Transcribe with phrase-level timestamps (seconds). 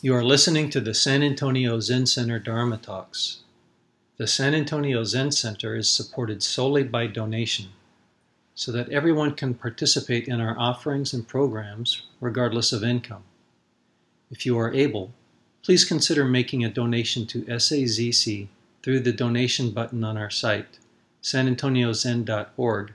[0.00, 3.40] You are listening to the San Antonio Zen Center Dharma Talks.
[4.16, 7.70] The San Antonio Zen Center is supported solely by donation
[8.54, 13.24] so that everyone can participate in our offerings and programs regardless of income.
[14.30, 15.14] If you are able,
[15.64, 18.46] please consider making a donation to SAZC
[18.84, 20.78] through the donation button on our site,
[21.24, 22.92] sanantoniozen.org,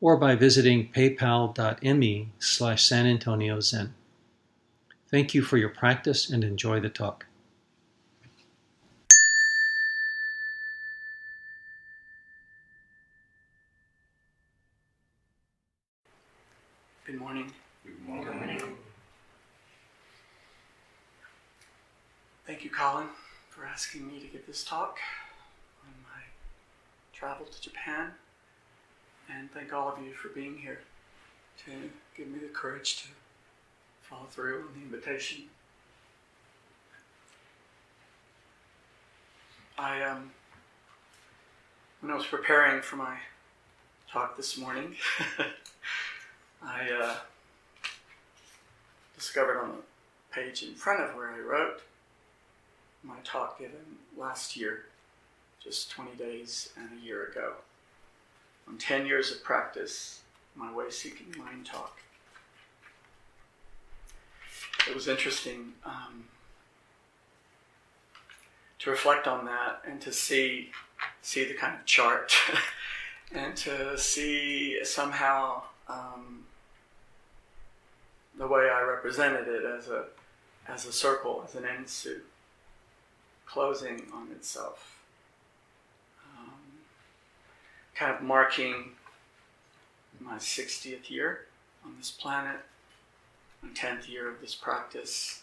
[0.00, 3.90] or by visiting paypal.me slash sanantoniozen.
[5.14, 7.24] Thank you for your practice and enjoy the talk.
[17.06, 17.52] Good morning.
[17.84, 18.60] Good morning.
[22.44, 23.06] Thank you, Colin,
[23.50, 24.98] for asking me to give this talk
[25.86, 26.22] on my
[27.12, 28.10] travel to Japan.
[29.32, 30.80] And thank all of you for being here
[31.66, 31.70] to
[32.16, 33.08] give me the courage to
[34.08, 35.44] follow through on the invitation.
[39.78, 40.30] I, um,
[42.00, 43.16] when I was preparing for my
[44.10, 44.94] talk this morning,
[46.62, 47.16] I uh,
[49.16, 49.82] discovered on the
[50.30, 51.80] page in front of where I wrote
[53.02, 54.86] my talk given last year,
[55.62, 57.54] just 20 days and a year ago,
[58.68, 60.20] on 10 years of practice,
[60.54, 62.03] my way seeking mind talk.
[64.88, 66.24] It was interesting um,
[68.80, 70.70] to reflect on that and to see
[71.22, 72.34] see the kind of chart
[73.32, 76.44] and to see somehow um,
[78.36, 80.04] the way I represented it as a
[80.68, 82.20] as a circle, as an enso,
[83.46, 85.02] closing on itself,
[86.38, 86.54] um,
[87.94, 88.92] kind of marking
[90.20, 91.46] my 60th year
[91.84, 92.60] on this planet,
[93.74, 95.42] 10th year of this practice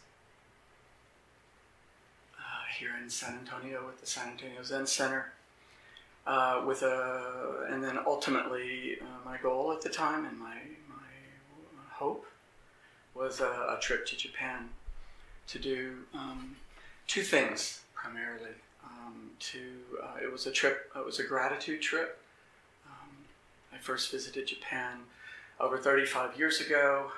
[2.38, 5.34] uh, here in San Antonio with the San Antonio Zen Center.
[6.28, 10.54] Uh, with a, and then ultimately, uh, my goal at the time and my,
[10.88, 11.04] my
[11.90, 12.28] hope
[13.16, 14.70] was a, a trip to Japan
[15.48, 16.56] to do um,
[17.08, 18.52] two things primarily.
[18.84, 19.60] Um, to
[20.04, 20.92] uh, it was a trip.
[20.96, 22.20] It was a gratitude trip.
[22.86, 23.10] Um,
[23.74, 25.00] I first visited Japan
[25.60, 27.12] over 35 years ago,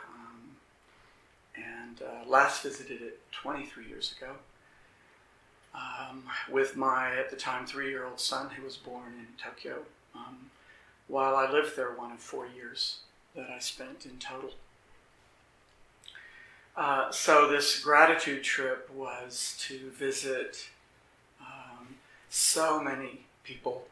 [1.55, 4.33] and uh, last visited it 23 years ago.
[5.75, 9.79] Um, with my at the time three-year-old son who was born in Tokyo.
[10.13, 10.51] Um,
[11.07, 12.99] while I lived there, one of four years
[13.35, 14.51] that I spent in total.
[16.75, 20.69] Uh, so this gratitude trip was to visit
[21.39, 21.95] um,
[22.29, 23.87] so many people,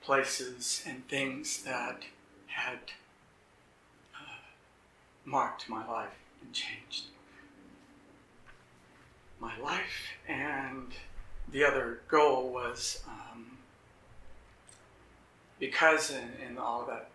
[0.00, 2.02] places, and things that
[2.46, 2.78] had
[5.24, 7.04] marked my life and changed
[9.40, 10.14] my life.
[10.28, 10.92] And
[11.50, 13.58] the other goal was um,
[15.58, 17.10] because in, in all of that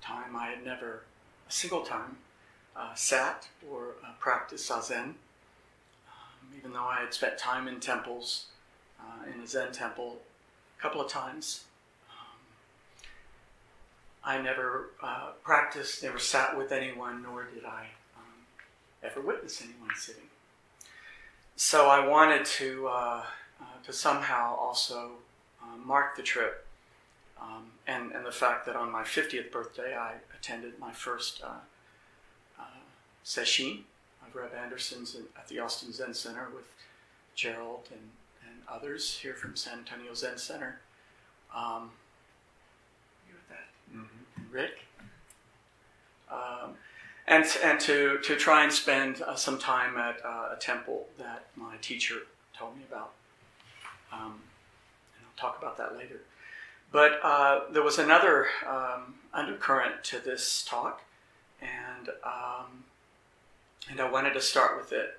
[0.00, 1.02] time I had never
[1.48, 2.16] a single time
[2.76, 5.14] uh, sat or uh, practiced zazen, um,
[6.56, 8.46] even though I had spent time in temples,
[9.00, 10.18] uh, in a Zen temple,
[10.78, 11.64] a couple of times.
[14.24, 18.46] I never uh, practiced, never sat with anyone, nor did I um,
[19.02, 20.22] ever witness anyone sitting.
[21.56, 23.22] So I wanted to uh,
[23.60, 25.12] uh, to somehow also
[25.84, 26.66] mark the trip
[27.40, 31.60] um, and, and the fact that on my 50th birthday, I attended my first uh,
[32.58, 32.64] uh,
[33.24, 33.80] sesshin
[34.26, 36.66] of Reb Anderson's at the Austin Zen Center with
[37.34, 38.10] Gerald and,
[38.48, 40.80] and others here from San Antonio Zen Center.
[41.54, 41.90] Um,
[43.28, 43.68] you with that?
[43.94, 44.41] Mm-hmm.
[44.52, 44.86] Rick?
[46.30, 46.74] Um,
[47.26, 51.46] and, and to, to try and spend uh, some time at uh, a temple that
[51.56, 52.16] my teacher
[52.56, 53.12] told me about.
[54.12, 54.40] Um,
[55.16, 56.20] and I'll talk about that later.
[56.92, 61.02] But uh, there was another um, undercurrent to this talk,
[61.62, 62.84] and um,
[63.90, 65.18] and I wanted to start with it.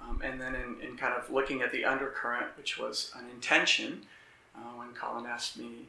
[0.00, 4.06] Um, and then in, in, kind of looking at the undercurrent, which was an intention,
[4.56, 5.88] uh, when Colin asked me,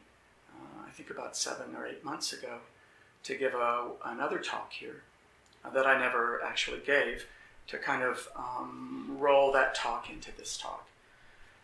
[0.50, 2.58] uh, I think about seven or eight months ago,
[3.24, 5.02] to give a, another talk here
[5.64, 7.26] uh, that I never actually gave,
[7.68, 10.88] to kind of um, roll that talk into this talk.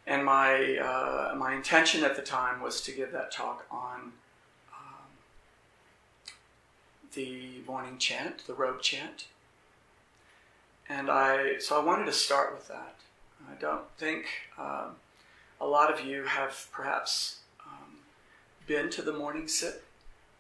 [0.07, 4.13] And my, uh, my intention at the time was to give that talk on
[4.73, 5.09] um,
[7.15, 9.27] the morning chant, the robe chant.
[10.89, 12.95] And I, so I wanted to start with that.
[13.51, 14.27] I don't think
[14.59, 14.97] um,
[15.61, 17.99] a lot of you have perhaps um,
[18.67, 19.85] been to the morning sit.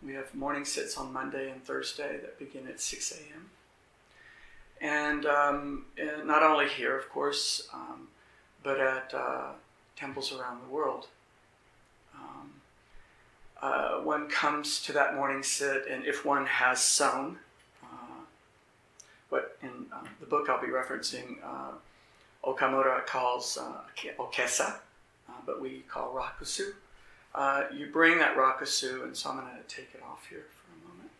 [0.04, 3.50] We have morning sits on Monday and Thursday that begin at 6 a.m.
[4.80, 8.08] and, um, and not only here, of course, um,
[8.62, 9.52] but at uh,
[9.96, 11.08] temples around the world.
[12.14, 12.52] Um,
[13.60, 17.38] uh, one comes to that morning sit, and if one has sown,
[17.82, 18.22] uh,
[19.30, 21.72] what in uh, the book I'll be referencing, uh,
[22.44, 23.80] Okumura calls uh,
[24.18, 24.76] okesa,
[25.28, 26.72] uh, but we call rakusu.
[27.74, 30.88] You bring that rakusu, and so I'm going to take it off here for a
[30.88, 31.10] moment.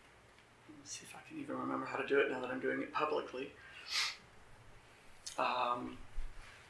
[0.79, 2.81] Let's see if I can even remember how to do it now that I'm doing
[2.81, 3.51] it publicly.
[5.37, 5.97] Um,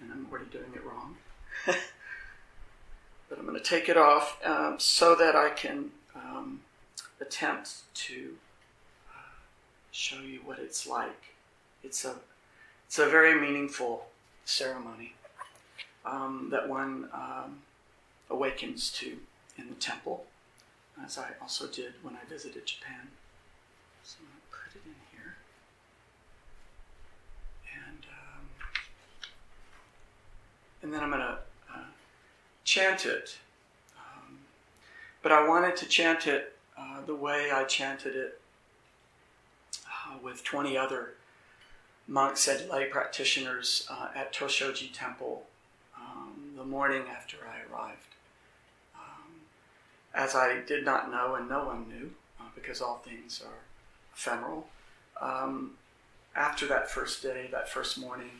[0.01, 1.17] and I'm already doing it wrong.
[1.65, 6.61] but I'm going to take it off um, so that I can um,
[7.21, 8.35] attempt to
[9.09, 9.21] uh,
[9.91, 11.33] show you what it's like.
[11.83, 12.15] It's a,
[12.87, 14.07] it's a very meaningful
[14.45, 15.13] ceremony
[16.05, 17.59] um, that one um,
[18.29, 19.17] awakens to
[19.59, 20.25] in the temple,
[21.03, 23.09] as I also did when I visited Japan.
[24.03, 25.35] So I'm going to put it in here.
[27.87, 28.45] And, um,
[30.81, 31.37] and then I'm going to
[31.73, 31.89] uh,
[32.63, 33.37] chant it.
[33.97, 34.39] Um,
[35.21, 38.39] but I wanted to chant it uh, the way I chanted it
[39.85, 41.13] uh, with 20 other
[42.07, 45.43] monks and lay practitioners uh, at Toshoji Temple
[45.95, 48.08] um, the morning after I arrived.
[50.19, 53.63] Um, as I did not know, and no one knew, uh, because all things are
[54.13, 54.67] ephemeral,
[55.21, 55.71] um,
[56.35, 58.31] after that first day, that first morning,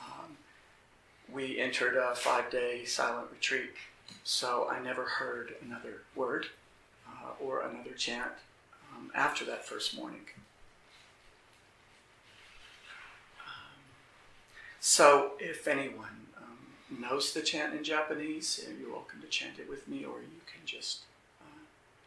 [0.00, 0.36] um,
[1.32, 3.72] we entered a five day silent retreat.
[4.22, 6.46] So I never heard another word
[7.08, 8.32] uh, or another chant
[8.94, 10.26] um, after that first morning.
[14.78, 16.25] So, if anyone um,
[16.90, 20.64] knows the chant in Japanese, you're welcome to chant it with me, or you can
[20.64, 21.00] just
[21.40, 21.64] uh,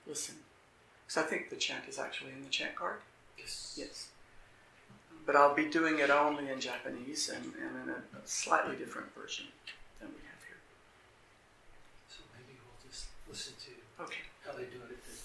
[0.07, 0.35] listen.
[1.05, 2.99] Because I think the chant is actually in the chant card.
[3.37, 3.75] Yes.
[3.77, 4.07] Yes.
[5.25, 9.45] But I'll be doing it only in Japanese and, and in a slightly different version
[9.99, 10.57] than we have here.
[12.07, 14.23] So maybe we'll just listen to okay.
[14.45, 15.19] how they do it at the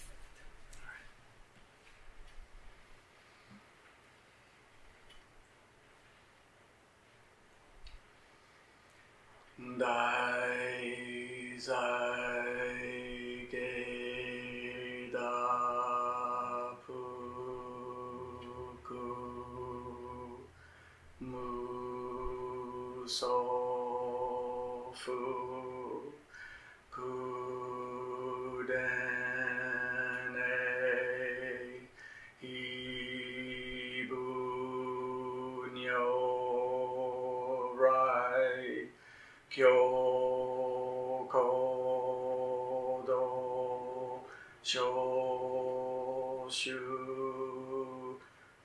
[9.77, 12.24] Dai zai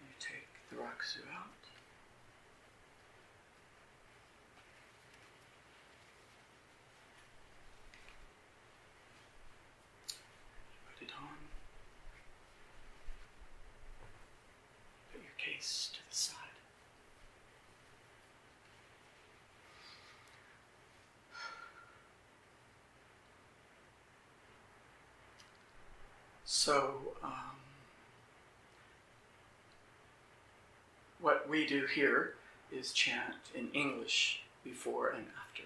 [0.00, 1.48] you take the rakusu out
[10.98, 11.36] Put it on.
[15.12, 16.36] Put your case to the side.
[26.54, 27.56] So, um,
[31.18, 32.34] what we do here
[32.70, 35.62] is chant in English before and after.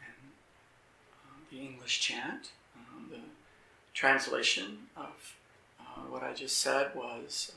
[0.00, 0.32] And
[1.28, 3.20] um, the English chant, um, the
[3.92, 5.36] translation of
[5.78, 7.52] uh, what I just said was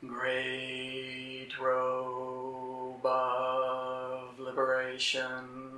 [0.00, 5.77] Great robe of liberation,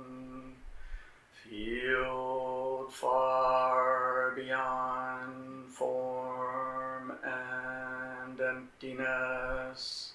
[1.51, 10.13] field far beyond form and emptiness,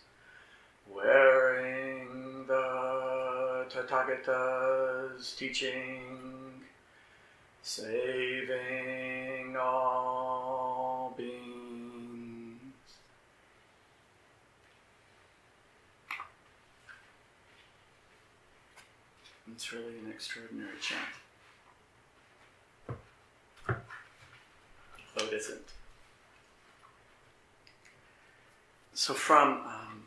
[0.91, 6.63] wearing the Tathagata's teaching,
[7.61, 12.63] saving all beings.
[19.53, 21.26] It's really an extraordinary chant.
[25.17, 25.73] Though it isn't.
[28.95, 30.05] So from um,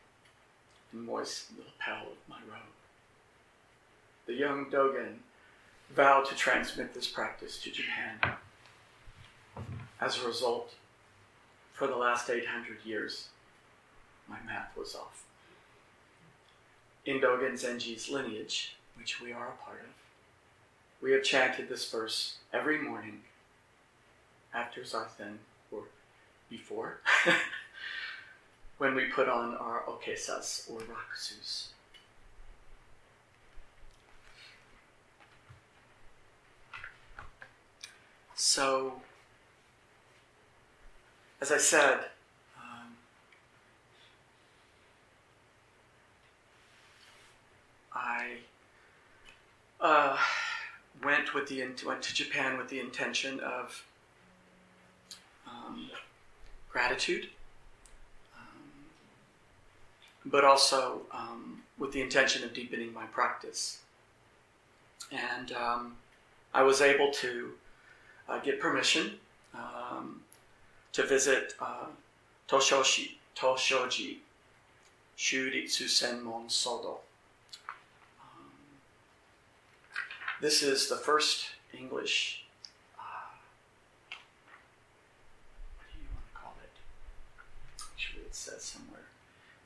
[0.91, 2.75] and moistened the lapel of my robe.
[4.25, 5.20] The young Dogen
[5.96, 8.20] vowed to transmit this practice to Japan.
[10.01, 10.74] As a result,
[11.72, 13.29] for the last 800 years,
[14.27, 15.24] my math was off.
[17.05, 19.88] In Dogen Zenji's lineage, which we are a part of,
[21.01, 23.22] we have chanted this verse every morning
[24.53, 25.38] after Zazen
[25.72, 25.84] or
[26.50, 27.00] before
[28.77, 31.67] when we put on our okesas or rakusus.
[38.36, 38.93] So,
[41.39, 42.00] as I said,
[42.58, 42.98] um,
[47.93, 48.38] I
[49.81, 50.17] uh,
[51.03, 53.85] went with the went to Japan with the intention of
[55.47, 55.89] um,
[56.69, 57.29] gratitude
[60.25, 63.79] but also um, with the intention of deepening my practice.
[65.11, 65.95] And um,
[66.53, 67.51] I was able to
[68.29, 69.13] uh, get permission
[69.53, 70.21] um,
[70.93, 71.88] to visit uh,
[72.47, 74.17] Toshoshi, Toshoji,
[75.17, 76.97] Shuritsu Senmon Sodo.
[78.21, 78.51] Um,
[80.41, 81.45] this is the first
[81.77, 82.45] English,
[83.00, 83.29] uh,
[85.77, 86.69] what do you want to call it?
[88.33, 89.01] Says somewhere.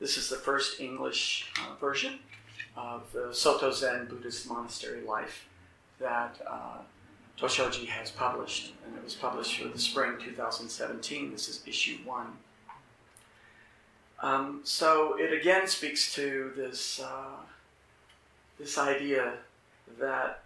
[0.00, 2.18] This is the first English uh, version
[2.76, 5.46] of the Soto Zen Buddhist monastery life
[5.98, 6.78] that uh,
[7.38, 11.32] Toshoji has published, and it was published for the spring 2017.
[11.32, 12.32] This is issue one.
[14.20, 17.36] Um, so it again speaks to this uh,
[18.58, 19.34] this idea
[19.98, 20.42] that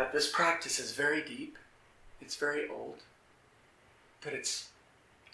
[0.00, 1.58] that this practice is very deep,
[2.22, 3.02] it's very old,
[4.24, 4.70] but it's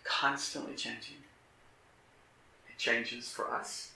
[0.02, 1.18] constantly changing
[2.68, 3.92] It changes for us,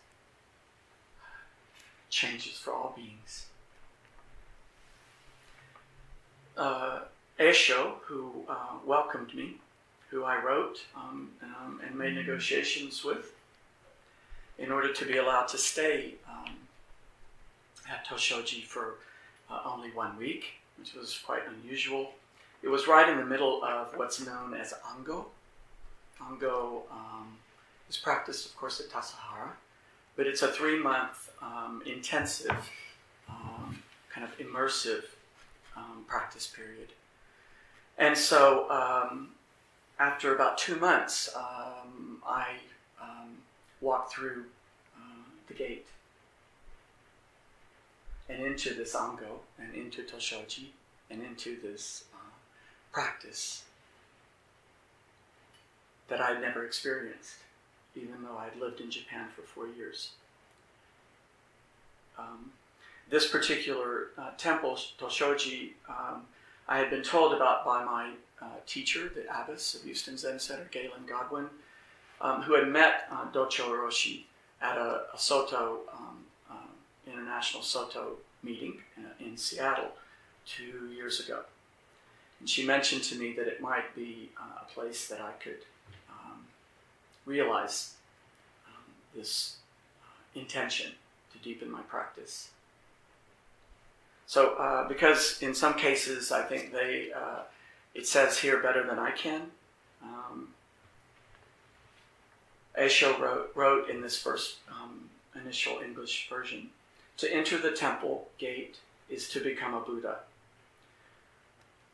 [2.09, 3.47] changes for all beings.
[6.57, 7.01] Uh,
[7.41, 9.57] Esho, who uh, welcomed me,
[10.09, 13.33] who I wrote um, um, and made negotiations with
[14.57, 16.55] in order to be allowed to stay um,
[17.91, 18.99] at Toshoji for
[19.51, 22.13] uh, only one week, which was quite unusual.
[22.63, 25.27] It was right in the middle of what's known as Ango.
[26.21, 27.37] Ango um,
[27.89, 29.53] is practiced, of course, at Tassajara,
[30.17, 32.71] but it's a three month um, intensive,
[33.29, 33.83] um,
[34.13, 35.05] kind of immersive
[35.77, 36.89] um, practice period.
[37.97, 39.29] And so, um,
[39.99, 42.47] after about two months, um, I
[43.81, 44.45] walked through
[44.97, 45.87] uh, the gate
[48.31, 50.69] and into this Ango and into Toshoji
[51.11, 52.31] and into this uh,
[52.93, 53.65] practice
[56.09, 57.35] that I'd never experienced
[57.97, 60.11] even though I'd lived in Japan for four years.
[62.19, 62.53] Um,
[63.11, 66.23] this particular uh, temple, Toshoji, um,
[66.69, 70.69] I had been told about by my uh, teacher, the abbess of Houston Zen Center,
[70.71, 71.47] Gaelyn Godwin,
[72.21, 74.23] um, who had met uh, Docho Oroshi
[74.63, 76.20] at a, a Soto, um,
[77.13, 79.93] International Soto meeting in, uh, in, Seattle
[80.47, 81.41] two years ago.
[82.39, 85.59] And she mentioned to me that it might be uh, a place that I could
[87.31, 87.95] realize
[88.67, 88.83] um,
[89.15, 89.57] this
[90.03, 90.93] uh, intention
[91.33, 92.51] to deepen my practice.
[94.27, 97.43] So, uh, because in some cases, I think they, uh,
[97.95, 99.43] it says here better than I can.
[100.03, 100.49] Um,
[102.79, 106.71] Aisho wrote, wrote in this first um, initial English version
[107.21, 108.79] to enter the temple gate
[109.11, 110.21] is to become a Buddha.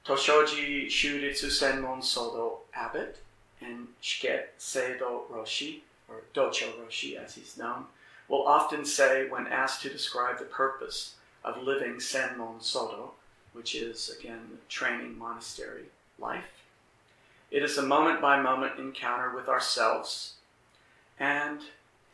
[0.06, 3.18] Toshoji Shuritsu Senmon Sodo Abbot
[3.60, 7.86] and Shiket Seido Roshi, or Docho Roshi as he's known,
[8.28, 13.10] will often say when asked to describe the purpose of living Senmon Sodo,
[13.52, 15.86] which is again training monastery
[16.20, 16.62] life,
[17.50, 20.34] it is a moment by moment encounter with ourselves
[21.18, 21.62] and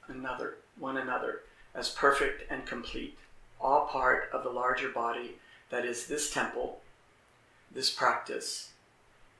[0.08, 1.40] another, one another,
[1.74, 3.18] as perfect and complete,
[3.60, 5.36] all part of the larger body
[5.70, 6.80] that is this temple,
[7.74, 8.70] this practice,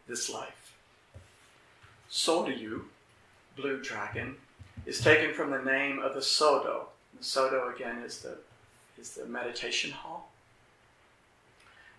[0.08, 0.76] this life.
[2.10, 2.82] Soryu,
[3.56, 4.36] blue dragon,
[4.86, 6.86] is taken from the name of the Sodo.
[7.16, 8.38] The Sodo again is the
[8.98, 10.30] is the meditation hall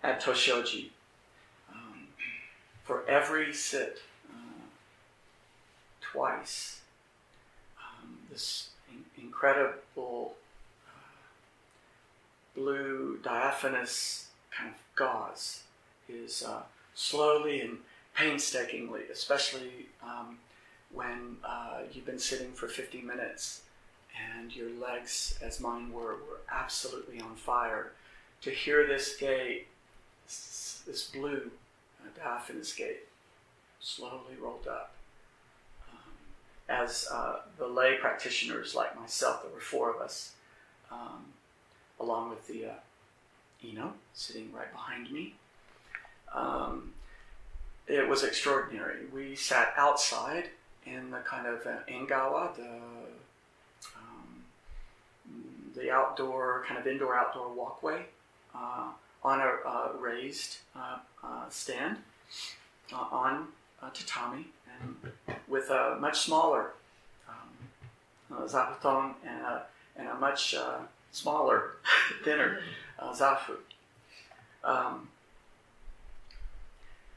[0.03, 0.89] at Toshoji.
[1.71, 2.07] Um,
[2.83, 4.61] for every sit, uh,
[6.01, 6.81] twice,
[7.77, 8.69] um, this
[9.43, 10.35] incredible
[12.55, 15.63] blue diaphanous kind of gauze
[16.07, 16.61] is uh,
[16.95, 17.79] slowly and
[18.15, 20.37] painstakingly, especially um,
[20.93, 23.63] when uh, you've been sitting for 50 minutes
[24.31, 27.91] and your legs, as mine were, were absolutely on fire.
[28.43, 29.67] To hear this gate,
[30.25, 31.51] this blue
[32.01, 33.07] uh, diaphanous gate,
[33.81, 34.93] slowly rolled up.
[36.69, 40.33] As uh, the lay practitioners like myself, there were four of us,
[40.91, 41.25] um,
[41.99, 42.73] along with the uh,
[43.65, 45.35] Ino sitting right behind me.
[46.33, 46.93] Um,
[47.87, 49.05] it was extraordinary.
[49.13, 50.45] We sat outside
[50.85, 52.79] in the kind of uh, Engawa, the
[53.97, 54.43] um,
[55.75, 58.05] the outdoor kind of indoor outdoor walkway
[58.55, 58.89] uh,
[59.23, 61.97] on a uh, raised uh, uh, stand
[62.91, 63.47] on
[63.93, 64.45] tatami
[64.81, 64.95] and
[65.53, 66.71] with a much smaller
[67.29, 69.63] um, zabuton and a,
[69.95, 70.55] and a much
[71.11, 71.75] smaller,
[72.23, 72.59] thinner
[73.13, 73.57] zafu.
[74.63, 75.09] Um,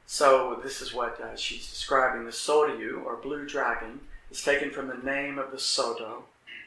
[0.04, 2.26] so this is what uh, she's describing.
[2.26, 6.24] The Soryu, or blue dragon, is taken from the name of the Sodo,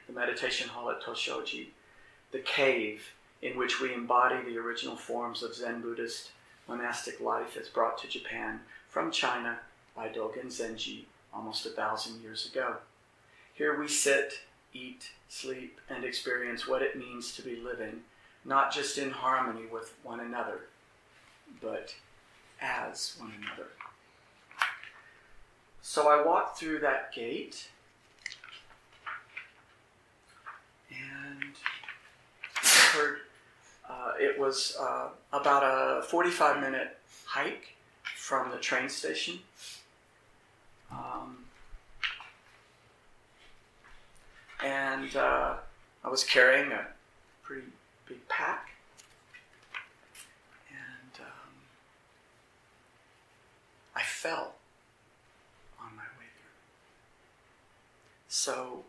[0.08, 1.68] the meditation hall at Toshoji,
[2.32, 6.32] the cave in which we embody the original forms of Zen Buddhist
[6.68, 9.60] monastic life as brought to Japan from China
[9.96, 12.78] by Dogen Zenji almost a thousand years ago.
[13.54, 14.34] Here we sit,
[14.74, 18.02] eat, sleep, and experience what it means to be living,
[18.46, 20.68] not just in harmony with one another,
[21.62, 21.94] but
[22.62, 23.70] as one another.
[25.82, 27.70] So I walked through that gate
[30.92, 31.54] and
[32.94, 33.20] heard
[33.90, 37.76] uh, it was uh, about a 45 minute hike
[38.16, 39.40] from the train station.
[40.92, 41.38] Um,
[44.64, 45.56] and uh,
[46.04, 46.88] I was carrying a
[47.44, 47.68] pretty
[48.08, 48.70] big pack.
[50.70, 51.54] And um,
[53.96, 54.56] I fell
[55.82, 56.54] on my way there.
[58.28, 58.84] So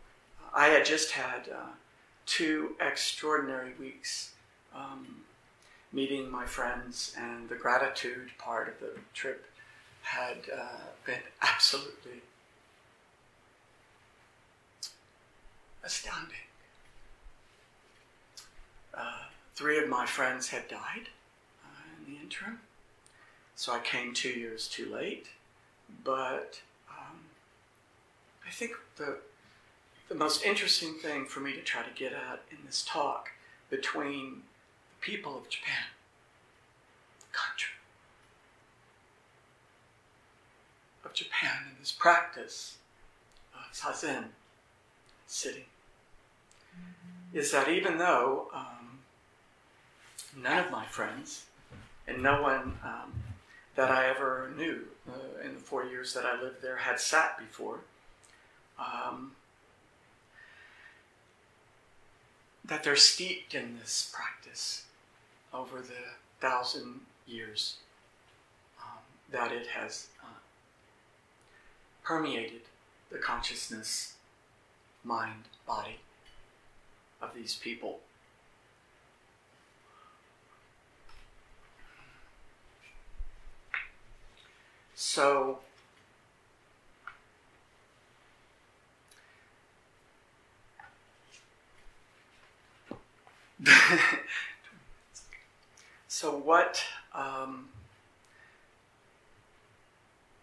[0.53, 1.71] I had just had uh,
[2.25, 4.33] two extraordinary weeks
[4.75, 5.07] um,
[5.93, 9.45] meeting my friends, and the gratitude part of the trip
[10.01, 12.21] had uh, been absolutely
[15.83, 16.35] astounding.
[18.93, 19.23] Uh,
[19.55, 21.09] three of my friends had died
[21.63, 22.59] uh, in the interim.
[23.55, 25.27] So I came two years too late.
[26.03, 27.19] But um,
[28.45, 29.17] I think the,
[30.09, 33.29] the most interesting thing for me to try to get at in this talk
[33.69, 34.43] between
[34.89, 35.85] the people of Japan,
[37.19, 37.73] the country
[41.05, 42.77] of Japan, and this practice
[43.53, 44.25] of zazen,
[45.27, 45.65] sitting,
[46.75, 47.37] mm-hmm.
[47.37, 48.99] is that even though um,
[50.37, 51.45] none of my friends
[52.07, 53.13] and no one um,
[53.75, 57.37] that I ever knew uh, in the four years that I lived there had sat
[57.37, 57.79] before.
[58.79, 59.33] Um,
[62.65, 64.85] that they're steeped in this practice
[65.53, 65.93] over the
[66.39, 67.77] thousand years
[68.81, 68.99] um,
[69.31, 70.27] that it has uh,
[72.03, 72.61] permeated
[73.11, 74.15] the consciousness,
[75.03, 75.99] mind, body
[77.21, 77.99] of these people.
[84.95, 85.59] So,
[96.07, 96.83] so what
[97.13, 97.69] um,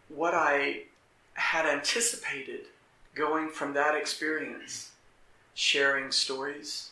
[0.09, 0.83] what I
[1.39, 2.63] had anticipated
[3.15, 4.91] going from that experience,
[5.55, 6.91] sharing stories,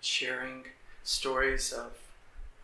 [0.00, 0.64] sharing
[1.02, 1.92] stories of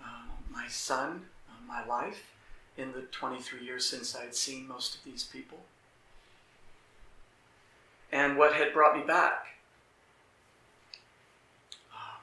[0.02, 2.32] uh, my son, uh, my life,
[2.78, 5.58] in the 23 years since I had seen most of these people.
[8.10, 9.58] And what had brought me back.
[11.92, 12.20] Uh,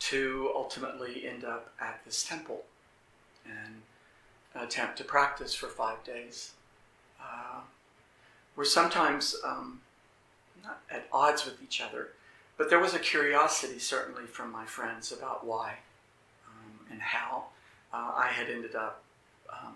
[0.00, 2.64] to ultimately end up at this temple
[3.46, 3.80] and
[4.54, 6.52] attempt to practice for five days.
[7.20, 7.60] Uh,
[8.56, 9.80] we're sometimes um,
[10.62, 12.10] not at odds with each other,
[12.56, 15.78] but there was a curiosity certainly from my friends about why
[16.46, 17.46] um, and how
[17.92, 19.02] uh, I had ended up
[19.50, 19.74] um,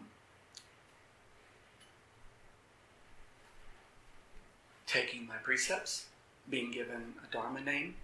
[4.87, 6.07] taking my precepts,
[6.49, 7.97] being given a Dharma name,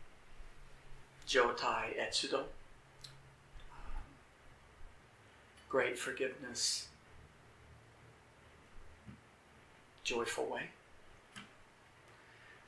[1.27, 2.41] Jotai Etsudo,
[3.71, 4.05] um,
[5.75, 6.87] great forgiveness,
[10.05, 10.63] joyful way.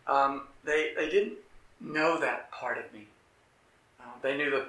[0.09, 1.35] Um, they, they didn't
[1.81, 3.07] know that part of me.
[4.01, 4.67] Uh, they knew the,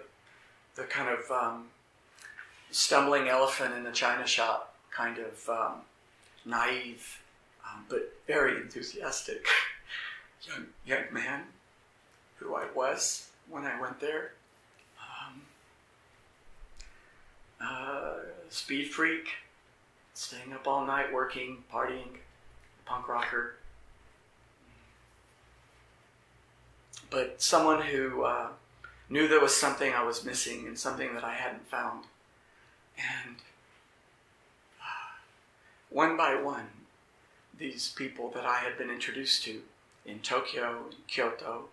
[0.76, 1.63] the kind of um,
[2.69, 5.73] stumbling elephant in the china shop, kind of um,
[6.45, 7.19] naive,
[7.65, 9.47] um, but very enthusiastic
[10.47, 11.41] young, young man
[12.36, 14.34] who I was when I went there.
[15.02, 15.41] Um,
[17.62, 18.13] uh,
[18.50, 19.30] speed freak,
[20.13, 22.17] staying up all night working, partying,
[22.86, 23.56] punk rocker.
[27.10, 28.48] But someone who uh,
[29.10, 32.06] knew there was something I was missing and something that I hadn't found.
[32.98, 33.38] And
[34.82, 35.15] uh,
[35.89, 36.67] one by one,
[37.58, 39.62] these people that I had been introduced to
[40.06, 41.65] in Tokyo, in Kyoto,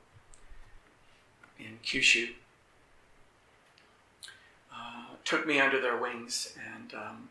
[1.59, 2.31] in Kyushu,
[4.75, 7.29] uh, took me under their wings and um,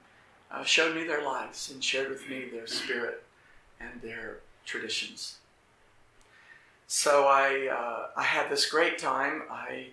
[0.52, 3.24] uh, showed me their lives and shared with me their spirit
[3.80, 5.38] and their traditions.
[6.88, 9.44] So I, uh, I had this great time.
[9.50, 9.88] I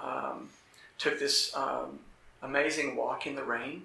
[0.00, 0.50] um,
[0.98, 1.98] took this um,
[2.42, 3.82] amazing walk in the rain.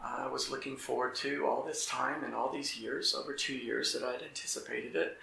[0.00, 3.92] I was looking forward to all this time and all these years, over two years
[3.92, 5.18] that I'd anticipated it.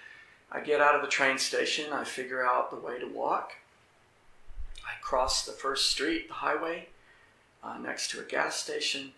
[0.52, 3.54] I get out of the train station, I figure out the way to walk.
[4.84, 6.90] I cross the first street, the highway,
[7.64, 9.14] uh, next to a gas station,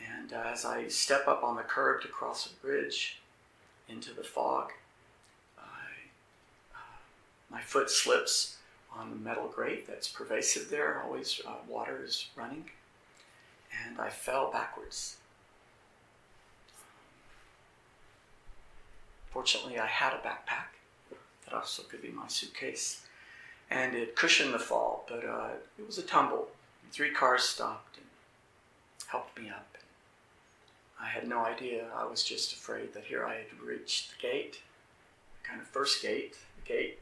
[0.00, 3.20] and uh, as I step up on the curb to cross a bridge
[3.88, 4.72] into the fog,
[5.58, 5.62] I,
[6.74, 6.98] uh,
[7.50, 8.56] my foot slips
[8.96, 11.02] on the metal grate that's pervasive there.
[11.04, 12.70] Always uh, water is running.
[13.86, 15.16] And I fell backwards.
[19.30, 20.76] Fortunately, I had a backpack
[21.44, 23.04] that also could be my suitcase.
[23.68, 26.48] And it cushioned the fall, but uh, it was a tumble.
[26.94, 28.06] Three cars stopped and
[29.08, 29.76] helped me up.
[31.00, 31.86] I had no idea.
[31.92, 34.60] I was just afraid that here I had reached the gate,
[35.42, 37.00] kind of first gate, the gate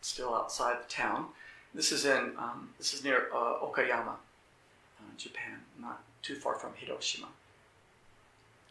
[0.00, 1.26] still outside the town.
[1.74, 6.74] This is in um, this is near uh, Okayama, uh, Japan, not too far from
[6.76, 7.26] Hiroshima,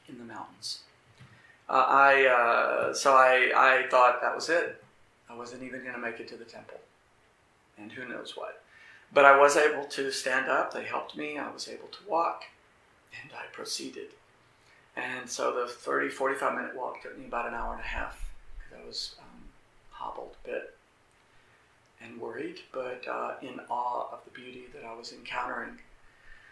[0.08, 0.84] in the mountains.
[1.68, 4.82] Uh, I uh, so I I thought that was it.
[5.30, 6.80] I wasn't even going to make it to the temple,
[7.78, 8.61] and who knows what.
[9.14, 10.74] But I was able to stand up.
[10.74, 11.38] They helped me.
[11.38, 12.44] I was able to walk,
[13.22, 14.10] and I proceeded.
[14.96, 18.30] And so the 30, 45 minute walk took me about an hour and a half
[18.58, 19.44] because I was um,
[19.92, 20.76] hobbled a bit
[22.04, 25.78] and worried, but uh, in awe of the beauty that I was encountering.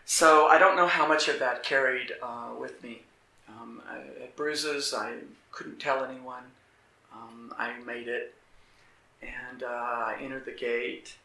[0.05, 3.01] So I don't know how much of that carried uh, with me.
[3.47, 5.15] Um, I had bruises, I
[5.51, 6.43] couldn't tell anyone.
[7.13, 8.33] Um, I made it,
[9.21, 11.15] and uh, I entered the gate,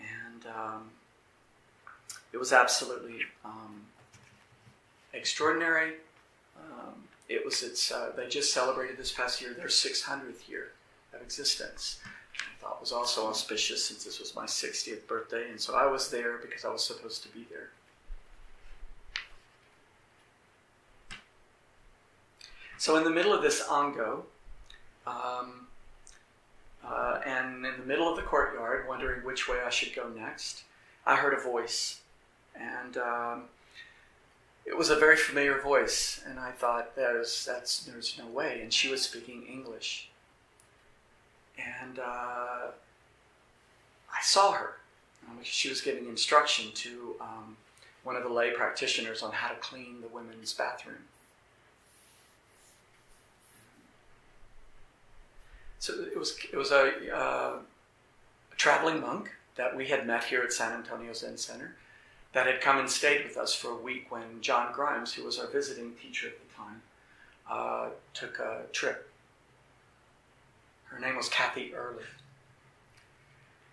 [0.00, 0.90] and um,
[2.32, 3.82] it was absolutely um,
[5.12, 5.94] extraordinary.
[6.56, 6.94] Um,
[7.28, 7.90] it was its.
[7.90, 10.72] Uh, they just celebrated this past year their 600th year
[11.12, 12.00] of existence
[12.40, 16.10] I thought was also auspicious since this was my 60th birthday, and so I was
[16.10, 17.70] there because I was supposed to be there.
[22.78, 24.24] So, in the middle of this ango,
[25.06, 25.66] um,
[26.88, 30.62] uh, and in the middle of the courtyard, wondering which way I should go next,
[31.06, 32.00] I heard a voice.
[32.54, 33.42] And um,
[34.64, 38.60] it was a very familiar voice, and I thought, there's, that's, there's no way.
[38.62, 40.08] And she was speaking English
[41.58, 42.70] and uh,
[44.10, 44.74] I saw her
[45.42, 47.56] she was giving instruction to um,
[48.02, 51.04] one of the lay practitioners on how to clean the women's bathroom.
[55.78, 57.58] So it was it was a, uh,
[58.52, 61.74] a traveling monk that we had met here at San Antonio Zen Center.
[62.32, 65.38] that had come and stayed with us for a week when John Grimes, who was
[65.38, 66.82] our visiting teacher at the time,
[67.50, 69.10] uh, took a trip.
[70.84, 72.04] Her name was Kathy Early.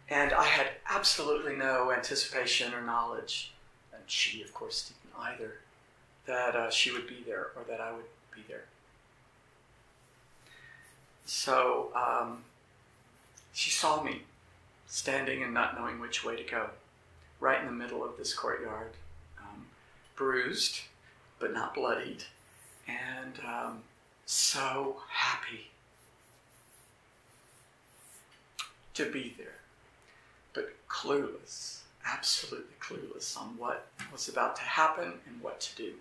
[0.09, 3.51] And I had absolutely no anticipation or knowledge,
[3.93, 5.55] and she, of course, didn't either,
[6.27, 8.65] that uh, she would be there or that I would be there.
[11.25, 12.43] So um,
[13.51, 14.21] she saw me
[14.87, 16.69] standing and not knowing which way to go,
[17.39, 18.91] right in the middle of this courtyard,
[19.39, 19.65] um,
[20.15, 20.81] bruised
[21.39, 22.23] but not bloodied,
[22.87, 23.79] and um,
[24.25, 25.71] so happy
[28.93, 29.59] to be there,
[30.53, 35.93] but clueless, absolutely clueless on what was about to happen and what to do.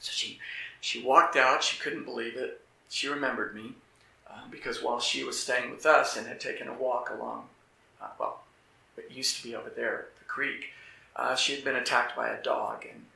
[0.00, 0.38] So she,
[0.80, 1.62] she walked out.
[1.62, 2.60] She couldn't believe it.
[2.90, 3.74] She remembered me
[4.30, 7.44] uh, because while she was staying with us and had taken a walk along,
[8.00, 8.42] uh, well,
[8.96, 10.70] it used to be over there, the creek,
[11.14, 13.06] uh, she had been attacked by a dog and,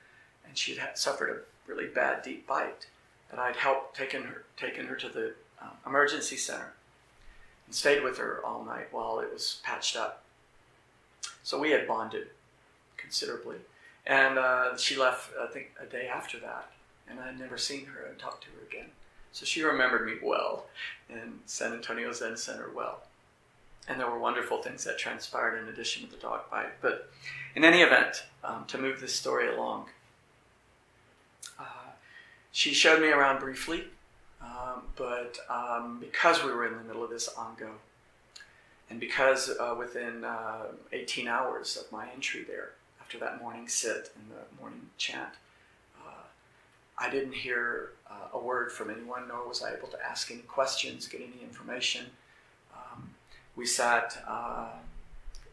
[0.46, 2.86] and she had suffered a really bad deep bite.
[3.30, 6.72] That I'd helped taken her, taken her to the um, emergency center
[7.66, 10.24] and stayed with her all night while it was patched up.
[11.44, 12.28] So we had bonded
[12.96, 13.56] considerably.
[14.06, 16.70] And uh, she left, I think, a day after that.
[17.08, 18.90] And I had never seen her and talked to her again.
[19.32, 20.66] So she remembered me well
[21.08, 23.02] in San Antonio Zen Center well.
[23.88, 26.80] And there were wonderful things that transpired in addition to the dog bite.
[26.80, 27.10] But
[27.54, 29.86] in any event, um, to move this story along,
[31.58, 31.90] uh,
[32.52, 33.84] she showed me around briefly,
[34.40, 37.72] um, but um, because we were in the middle of this Ango,
[38.88, 44.12] and because uh, within uh, 18 hours of my entry there, after that morning sit
[44.16, 45.30] and the morning chant,
[47.00, 50.42] I didn't hear uh, a word from anyone, nor was I able to ask any
[50.42, 52.06] questions, get any information.
[52.74, 53.10] Um,
[53.56, 54.68] we sat uh,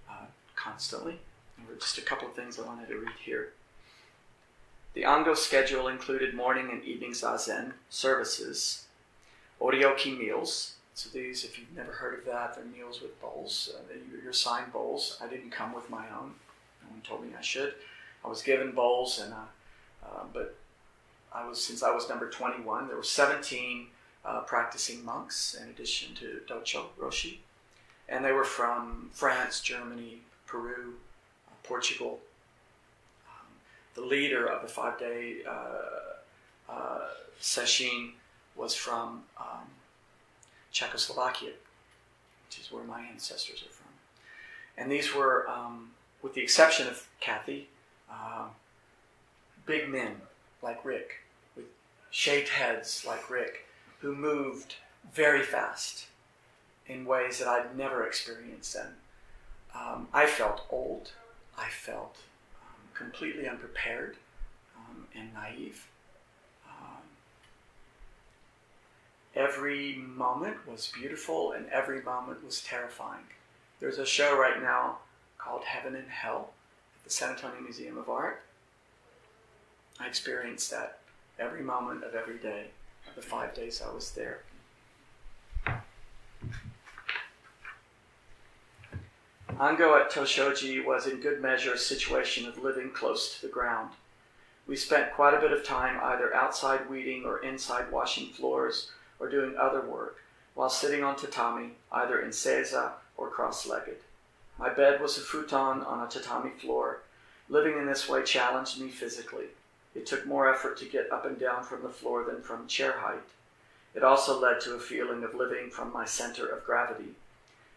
[0.09, 0.25] uh,
[0.57, 1.19] constantly.
[1.57, 3.53] There were just a couple of things I wanted to read here.
[4.93, 8.85] The Ango schedule included morning and evening zazen services,
[9.61, 10.73] oryoki meals.
[10.95, 13.69] So these, if you've never heard of that, they're meals with bowls.
[13.73, 15.17] Uh, your assigned bowls.
[15.21, 16.33] I didn't come with my own.
[16.81, 17.75] No one told me I should.
[18.25, 19.37] I was given bowls, and uh,
[20.03, 20.56] uh, but
[21.33, 22.87] I was since I was number 21.
[22.87, 23.87] There were 17
[24.25, 27.37] uh, practicing monks in addition to Docho Roshi,
[28.09, 30.95] and they were from France, Germany, Peru,
[31.47, 32.19] uh, Portugal.
[33.27, 33.47] Um,
[33.95, 36.99] the leader of the five-day uh, uh,
[37.41, 38.11] sesshin
[38.55, 39.67] was from um,
[40.71, 41.51] Czechoslovakia,
[42.47, 43.87] which is where my ancestors are from.
[44.77, 47.69] And these were, um, with the exception of Kathy,
[48.11, 48.45] uh,
[49.65, 50.21] big men
[50.61, 51.23] like Rick,
[51.55, 51.65] with
[52.11, 53.65] shaved heads like Rick,
[53.99, 54.75] who moved
[55.13, 56.07] very fast
[56.87, 58.75] in ways that I'd never experienced.
[58.75, 58.89] And
[59.75, 61.11] um, I felt old.
[61.57, 62.17] I felt
[62.61, 64.17] um, completely unprepared
[64.77, 65.87] um, and naive.
[66.67, 67.01] Um,
[69.35, 73.23] every moment was beautiful and every moment was terrifying.
[73.79, 74.97] There's a show right now
[75.37, 76.51] called Heaven and Hell
[76.97, 78.43] at the San Antonio Museum of Art.
[79.99, 80.99] I experienced that
[81.39, 82.67] every moment of every day
[83.07, 84.41] of the five days I was there.
[89.59, 93.89] Ango at Toshoji was in good measure a situation of living close to the ground.
[94.67, 99.29] We spent quite a bit of time either outside weeding or inside washing floors or
[99.29, 100.17] doing other work
[100.53, 103.97] while sitting on tatami, either in seiza or cross legged.
[104.59, 106.99] My bed was a futon on a tatami floor.
[107.49, 109.45] Living in this way challenged me physically.
[109.97, 112.99] It took more effort to get up and down from the floor than from chair
[112.99, 113.23] height.
[113.95, 117.15] It also led to a feeling of living from my center of gravity.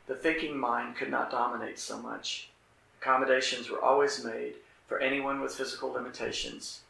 [0.07, 2.51] The thinking mind could not dominate so much.
[3.01, 4.57] Accommodations were always made
[4.87, 6.81] for anyone with physical limitations.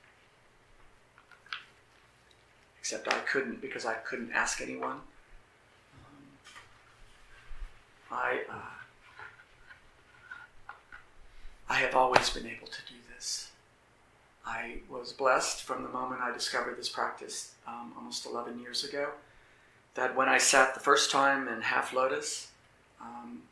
[2.80, 4.98] Except I couldn't because I couldn't ask anyone.
[8.10, 8.80] I, uh,
[11.68, 13.49] I have always been able to do this.
[14.50, 19.10] I was blessed from the moment I discovered this practice um, almost 11 years ago
[19.94, 22.48] that when I sat the first time in half lotus,
[23.00, 23.42] um,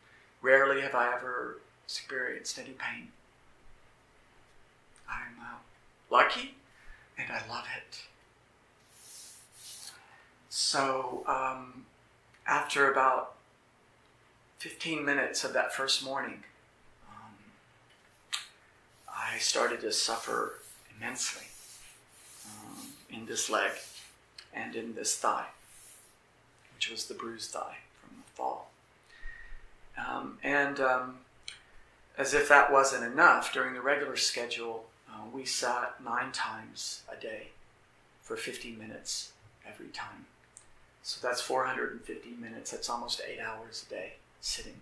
[0.42, 3.08] rarely have I ever experienced any pain.
[5.08, 5.58] I'm uh,
[6.10, 6.56] lucky
[7.16, 7.98] and I love it.
[10.50, 11.86] So, um,
[12.44, 13.34] after about
[14.58, 16.42] 15 minutes of that first morning,
[17.08, 17.34] um,
[19.08, 20.58] I started to suffer
[20.98, 21.46] immensely
[22.46, 22.78] um,
[23.10, 23.72] in this leg
[24.52, 25.46] and in this thigh,
[26.74, 28.70] which was the bruised thigh from the fall.
[29.96, 31.18] Um, and um,
[32.16, 37.20] as if that wasn't enough, during the regular schedule, uh, we sat nine times a
[37.20, 37.48] day
[38.22, 39.32] for 50 minutes
[39.66, 40.26] every time.
[41.02, 42.70] So that's 450 minutes.
[42.70, 44.80] That's almost eight hours a day sitting.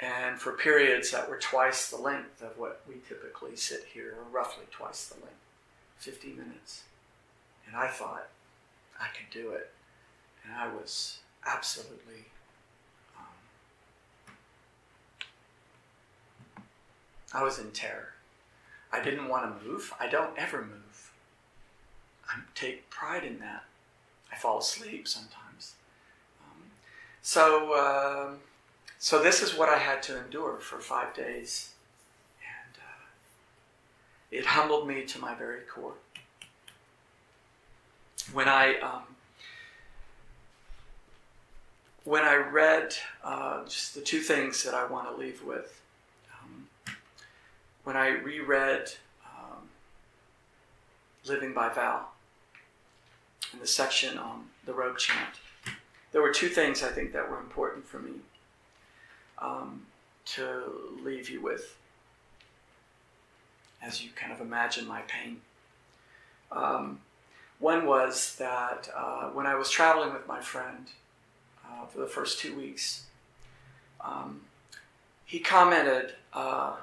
[0.00, 4.24] And for periods that were twice the length of what we typically sit here, or
[4.32, 5.36] roughly twice the length,
[5.98, 6.84] 50 minutes.
[7.66, 8.28] And I thought
[8.98, 9.70] I could do it.
[10.44, 12.24] And I was absolutely
[13.16, 13.24] um,
[17.34, 18.14] I was in terror.
[18.92, 19.92] I didn't want to move.
[20.00, 21.12] I don't ever move.
[22.28, 23.64] I take pride in that.
[24.32, 25.74] I fall asleep sometimes.
[26.42, 26.62] Um,
[27.22, 28.34] so, uh,
[29.02, 31.70] so this is what I had to endure for five days,
[32.42, 33.06] and uh,
[34.30, 35.94] it humbled me to my very core.
[38.34, 39.04] When I um,
[42.04, 45.80] when I read uh, just the two things that I want to leave with,
[46.38, 46.66] um,
[47.84, 48.92] when I reread
[49.24, 49.70] um,
[51.24, 52.04] Living by Vow
[53.54, 55.36] in the section on the robe chant,
[56.12, 58.16] there were two things I think that were important for me
[59.40, 59.86] um,
[60.24, 60.62] to
[61.02, 61.76] leave you with
[63.82, 65.40] as you kind of imagine my pain.
[66.52, 67.00] Um,
[67.58, 70.86] one was that uh, when I was traveling with my friend,
[71.70, 73.04] uh, for the first two weeks.
[74.00, 74.42] Um,
[75.24, 76.76] he commented uh,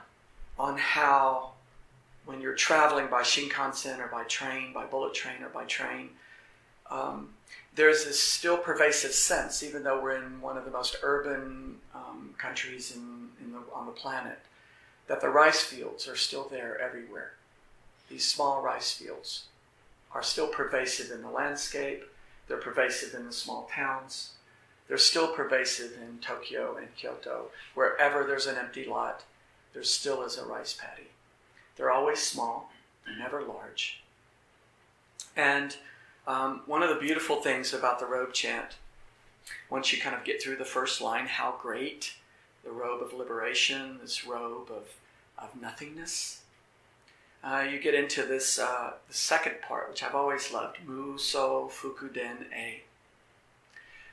[0.58, 1.52] on how
[2.26, 6.10] when you're traveling by Shinkansen or by train, by bullet train or by train,
[6.90, 7.30] um,
[7.78, 12.34] there's this still pervasive sense, even though we're in one of the most urban um,
[12.38, 14.40] countries in, in the, on the planet,
[15.08, 17.34] that the rice fields are still there everywhere.
[18.10, 19.46] These small rice fields
[20.12, 22.04] are still pervasive in the landscape,
[22.48, 24.32] they're pervasive in the small towns,
[24.88, 27.52] they're still pervasive in Tokyo and Kyoto.
[27.76, 29.24] Wherever there's an empty lot,
[29.74, 31.10] there still is a rice paddy.
[31.76, 32.72] They're always small,
[33.06, 34.02] they're never large.
[35.36, 35.78] And
[36.28, 38.76] um, one of the beautiful things about the robe chant,
[39.70, 42.14] once you kind of get through the first line, how great
[42.66, 44.90] the robe of liberation, this robe of,
[45.38, 46.42] of nothingness,
[47.44, 52.52] uh, you get into this uh, the second part, which I've always loved, Muso Fukuden
[52.52, 52.84] E.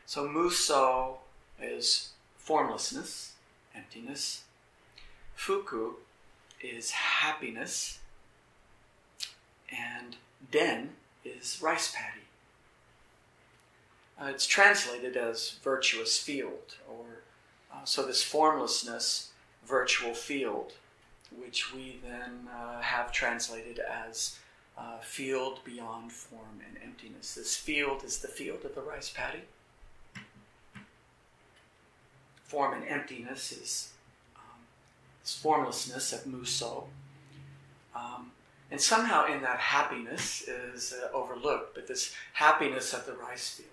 [0.06, 1.18] So muso
[1.60, 3.32] is formlessness,
[3.74, 4.44] emptiness.
[5.34, 5.94] Fuku
[6.60, 7.98] is happiness.
[9.70, 10.16] And
[10.50, 10.90] den
[11.24, 12.20] is rice paddy.
[14.20, 17.22] Uh, it's translated as virtuous field, or
[17.72, 19.30] uh, so this formlessness,
[19.66, 20.72] virtual field,
[21.36, 24.38] which we then uh, have translated as
[24.78, 27.34] uh, field beyond form and emptiness.
[27.34, 29.42] This field is the field of the rice paddy
[32.54, 33.88] form and emptiness is
[34.36, 34.60] um,
[35.22, 36.86] this formlessness of muso.
[37.96, 38.30] Um,
[38.74, 43.68] and somehow in that happiness is uh, overlooked, but this happiness of the rice field.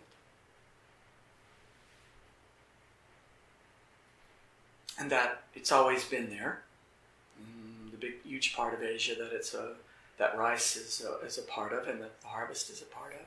[4.99, 6.61] And that it's always been there.
[7.41, 9.69] Mm, the big, huge part of Asia that it's a
[10.19, 13.13] that rice is a, is a part of, and that the harvest is a part
[13.13, 13.25] of.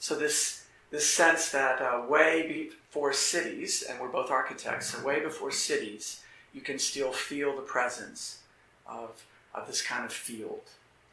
[0.00, 5.20] So this this sense that uh, way before cities, and we're both architects, so way
[5.20, 8.38] before cities, you can still feel the presence
[8.84, 10.62] of, of this kind of field,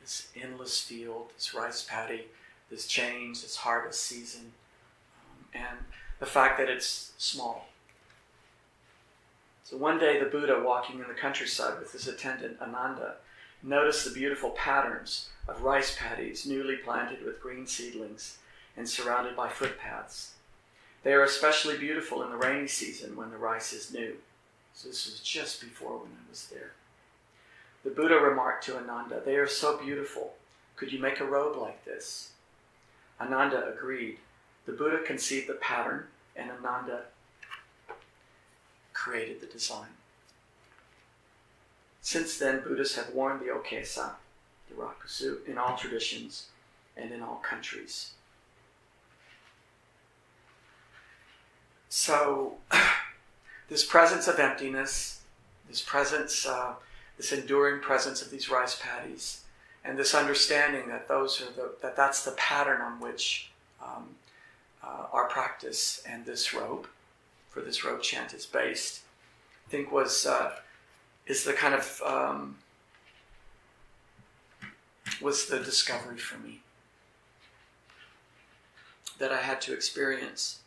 [0.02, 2.26] this endless field, this rice paddy,
[2.70, 4.52] this change, this harvest season,
[5.22, 5.78] um, and
[6.20, 7.68] the fact that it's small.
[9.64, 13.16] So one day, the Buddha, walking in the countryside with his attendant Ananda,
[13.62, 18.38] noticed the beautiful patterns of rice paddies newly planted with green seedlings
[18.78, 20.34] and surrounded by footpaths.
[21.04, 24.16] They are especially beautiful in the rainy season when the rice is new.
[24.74, 26.72] So this was just before when I was there.
[27.84, 30.34] The Buddha remarked to Ananda, They are so beautiful.
[30.76, 32.32] Could you make a robe like this?
[33.20, 34.18] Ananda agreed.
[34.66, 36.06] The Buddha conceived the pattern,
[36.36, 37.04] and Ananda
[38.94, 39.90] created the design.
[42.02, 44.12] Since then, Buddhists have worn the okesa,
[44.70, 46.48] the rakusu, in all traditions
[46.98, 48.12] and in all countries.
[51.90, 52.58] So,
[53.70, 55.22] this presence of emptiness,
[55.68, 56.76] this presence, uh,
[57.20, 59.42] this enduring presence of these rice paddies,
[59.84, 63.52] and this understanding that those are the that that's the pattern on which
[63.84, 64.16] um,
[64.82, 66.88] uh, our practice and this robe
[67.50, 69.02] for this robe chant is based,
[69.68, 70.54] I think was uh,
[71.28, 72.56] is the kind of um,
[75.22, 76.62] was the discovery for me
[79.18, 80.60] that I had to experience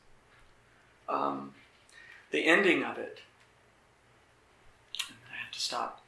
[1.09, 1.55] um,
[2.31, 3.21] the ending of it.
[5.01, 6.02] I have to stop.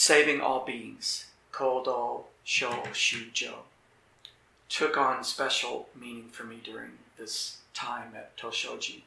[0.00, 3.56] Saving all beings, Kodo Sho Shujo,
[4.70, 9.02] took on special meaning for me during this time at Toshoji.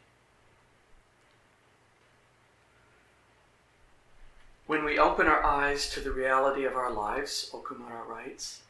[4.68, 8.62] When we open our eyes to the reality of our lives, Okumura writes,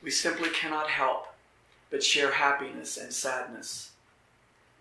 [0.00, 1.26] we simply cannot help
[1.90, 3.90] but share happiness and sadness,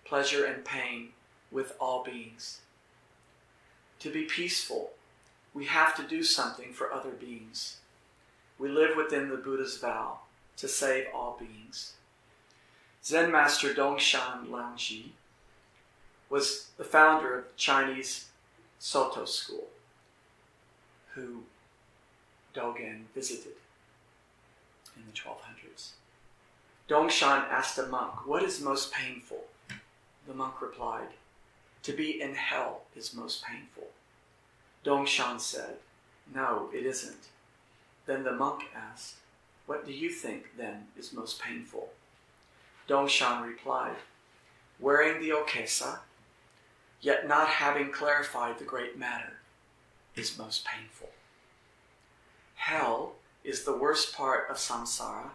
[0.05, 1.13] pleasure and pain
[1.51, 2.59] with all beings.
[4.01, 4.91] To be peaceful,
[5.53, 7.77] we have to do something for other beings.
[8.57, 10.19] We live within the Buddha's vow
[10.57, 11.93] to save all beings.
[13.03, 15.11] Zen master Dongshan Liangjie
[16.29, 18.29] was the founder of Chinese
[18.79, 19.67] Soto school,
[21.13, 21.43] who
[22.55, 23.53] Dogen visited
[24.95, 25.91] in the 1200s.
[26.89, 29.45] Dongshan asked a monk, What is most painful?
[30.27, 31.09] The monk replied,
[31.83, 33.87] To be in hell is most painful.
[34.83, 35.77] Dongshan said,
[36.33, 37.27] No, it isn't.
[38.05, 39.15] Then the monk asked,
[39.65, 41.89] What do you think then is most painful?
[42.87, 43.95] Dongshan replied,
[44.79, 45.99] Wearing the okesa,
[47.01, 49.39] yet not having clarified the great matter,
[50.15, 51.09] is most painful.
[52.55, 53.13] Hell
[53.43, 55.31] is the worst part of samsara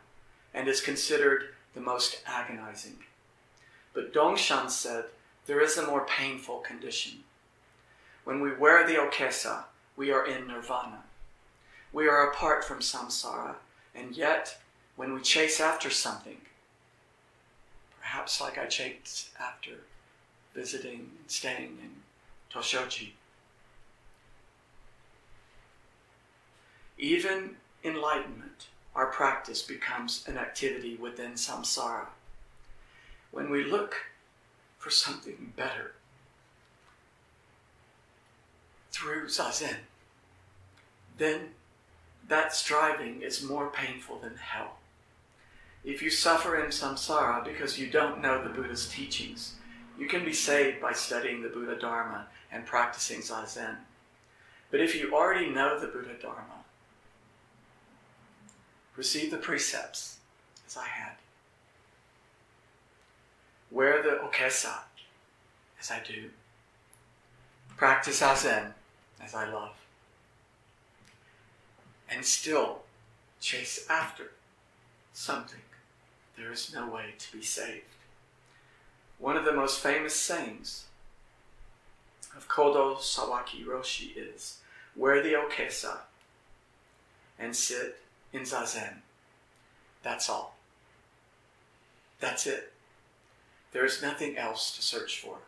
[0.55, 2.99] and is considered the most agonizing.
[3.93, 5.07] But Dongshan said
[5.47, 7.25] there is a more painful condition.
[8.29, 9.65] When we wear the okesa,
[9.97, 11.05] we are in nirvana.
[11.95, 13.55] We are apart from samsara,
[13.95, 14.59] and yet,
[14.97, 16.37] when we chase after something,
[17.99, 19.77] perhaps like I chased after
[20.55, 22.03] visiting and staying in
[22.53, 23.13] Toshoji,
[26.99, 32.09] even enlightenment, our practice becomes an activity within samsara.
[33.31, 33.97] When we look
[34.77, 35.95] for something better
[38.91, 39.77] through zazen,
[41.19, 41.51] then
[42.29, 44.79] that striving is more painful than hell.
[45.85, 49.55] If you suffer in samsara because you don't know the Buddha's teachings,
[49.99, 53.77] you can be saved by studying the Buddha Dharma and practicing zazen.
[54.71, 56.65] But if you already know the Buddha Dharma,
[58.97, 60.19] receive the precepts
[60.67, 61.15] as I had,
[63.71, 64.81] wear the okesa
[65.81, 66.31] as I do,
[67.77, 68.75] practice zazen
[69.23, 69.75] as I love,
[72.11, 72.81] and still
[73.41, 74.33] chase after
[75.13, 75.61] something,
[76.37, 77.85] there is no way to be saved.
[79.19, 80.87] One of the most famous sayings
[82.37, 84.59] of Kodo Sawaki Roshi is
[84.95, 85.99] wear the okesa
[87.39, 88.01] and sit
[88.33, 88.99] in zazen.
[90.03, 90.57] That's all.
[92.21, 92.73] That's it.
[93.73, 95.39] There is nothing else to search for.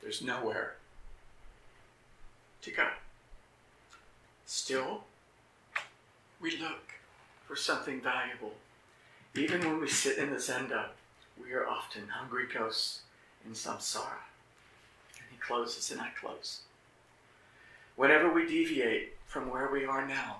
[0.00, 0.74] There's nowhere
[2.62, 2.72] to.
[4.46, 5.04] Still,
[6.40, 6.92] we look
[7.46, 8.54] for something valuable.
[9.34, 10.86] Even when we sit in the zendo,
[11.42, 13.02] we are often hungry ghosts
[13.44, 14.24] in samsara.
[15.18, 16.60] And he closes and I close.
[17.96, 20.38] Whenever we deviate from where we are now,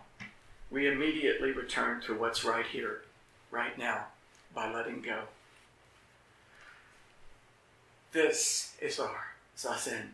[0.71, 3.03] we immediately return to what's right here,
[3.51, 4.07] right now,
[4.55, 5.23] by letting go.
[8.13, 10.09] This is our zazen.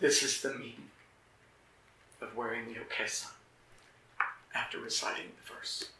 [0.00, 0.90] This is the meaning
[2.24, 3.26] of wearing the okesa
[4.54, 5.90] after reciting the verse.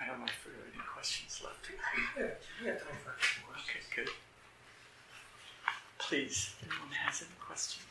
[0.00, 1.66] I don't know if there are any questions left.
[2.18, 2.26] Yeah,
[2.64, 4.10] yeah, time for couple Okay, good.
[5.98, 7.89] Please, if anyone has any questions.